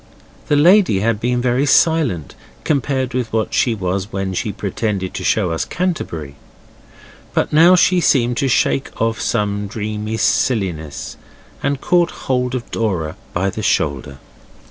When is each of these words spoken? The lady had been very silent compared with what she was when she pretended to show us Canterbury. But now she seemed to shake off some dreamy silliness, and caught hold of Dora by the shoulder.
The 0.47 0.55
lady 0.55 1.01
had 1.01 1.19
been 1.19 1.43
very 1.43 1.67
silent 1.67 2.33
compared 2.63 3.13
with 3.13 3.31
what 3.31 3.53
she 3.53 3.75
was 3.75 4.11
when 4.11 4.33
she 4.33 4.51
pretended 4.51 5.13
to 5.13 5.23
show 5.23 5.51
us 5.51 5.63
Canterbury. 5.63 6.37
But 7.35 7.53
now 7.53 7.75
she 7.75 8.01
seemed 8.01 8.37
to 8.37 8.47
shake 8.47 8.89
off 8.99 9.21
some 9.21 9.67
dreamy 9.67 10.17
silliness, 10.17 11.17
and 11.61 11.81
caught 11.81 12.09
hold 12.25 12.55
of 12.55 12.71
Dora 12.71 13.15
by 13.31 13.51
the 13.51 13.61
shoulder. 13.61 14.17